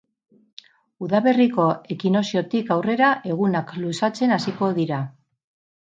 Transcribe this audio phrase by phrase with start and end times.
[1.07, 1.67] Udaberriko
[1.97, 5.05] ekinoziotik aurrera, egunak luzatzen hasiko dira.